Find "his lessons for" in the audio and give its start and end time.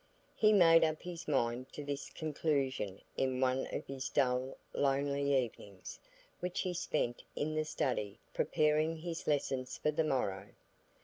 8.97-9.91